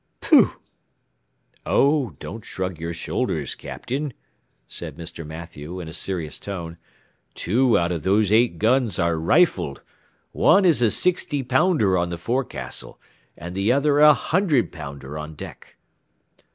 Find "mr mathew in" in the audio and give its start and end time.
4.97-5.87